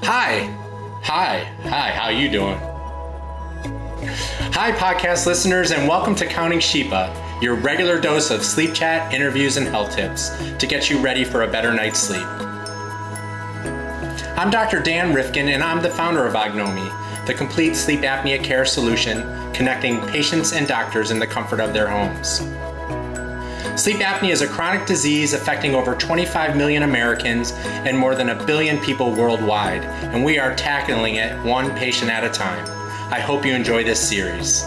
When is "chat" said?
8.74-9.12